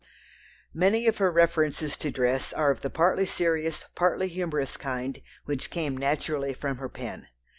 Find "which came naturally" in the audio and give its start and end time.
5.45-6.55